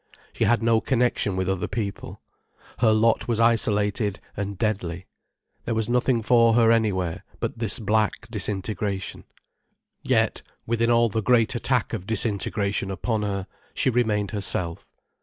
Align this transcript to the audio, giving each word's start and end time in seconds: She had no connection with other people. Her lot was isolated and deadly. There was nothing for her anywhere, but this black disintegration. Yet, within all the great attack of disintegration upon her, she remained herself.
She 0.33 0.45
had 0.45 0.63
no 0.63 0.81
connection 0.81 1.35
with 1.35 1.47
other 1.47 1.67
people. 1.67 2.21
Her 2.79 2.91
lot 2.91 3.27
was 3.27 3.39
isolated 3.39 4.19
and 4.35 4.57
deadly. 4.57 5.05
There 5.65 5.75
was 5.75 5.89
nothing 5.89 6.23
for 6.23 6.55
her 6.55 6.71
anywhere, 6.71 7.23
but 7.39 7.59
this 7.59 7.77
black 7.77 8.27
disintegration. 8.31 9.25
Yet, 10.01 10.41
within 10.65 10.89
all 10.89 11.09
the 11.09 11.21
great 11.21 11.53
attack 11.53 11.93
of 11.93 12.07
disintegration 12.07 12.89
upon 12.89 13.21
her, 13.21 13.45
she 13.75 13.91
remained 13.91 14.31
herself. 14.31 14.87